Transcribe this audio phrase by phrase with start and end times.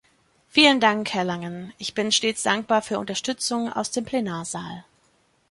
[0.47, 4.83] Vielen Dank, Herr Langen, ich bin stets dankbar für Unterstützung aus dem Plenarsaal.